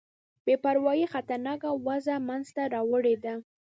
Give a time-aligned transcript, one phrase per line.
[0.45, 3.33] بې پروايي خطرناکه وضع منځته راوړې ده.